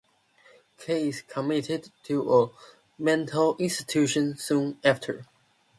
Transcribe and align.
Kay 0.79 1.09
is 1.09 1.21
committed 1.21 1.91
to 2.05 2.33
a 2.33 2.49
mental 2.99 3.55
institution 3.57 4.35
soon 4.35 4.79
after. 4.83 5.27